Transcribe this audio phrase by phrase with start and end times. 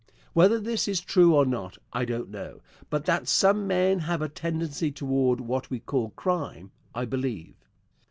[0.33, 4.29] Whether this is true or not, I don't know; but that some men have a
[4.29, 7.53] tendency toward what we call crime, I believe.